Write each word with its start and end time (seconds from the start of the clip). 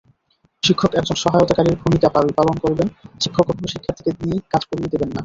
শিক্ষক 0.63 0.91
একজন 0.95 1.17
সহায়তাকারীর 1.23 1.79
ভূমিকা 1.81 2.07
পালন 2.35 2.55
করবেনশিক্ষক 2.63 3.45
কখনো 3.49 3.67
শিক্ষার্থীকে 3.73 4.11
নিজে 4.21 4.37
কাজ 4.53 4.63
করিয়ে 4.69 4.91
দেবেন 4.93 5.09
না। 5.09 5.19